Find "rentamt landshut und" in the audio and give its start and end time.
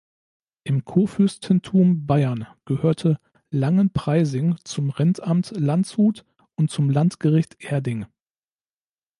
4.89-6.71